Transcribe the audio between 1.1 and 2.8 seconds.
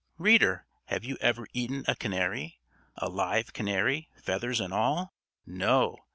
ever eaten a canary?